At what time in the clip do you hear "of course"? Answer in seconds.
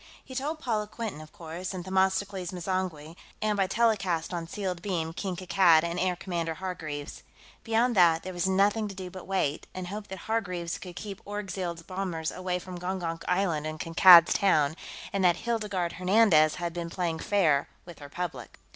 1.21-1.75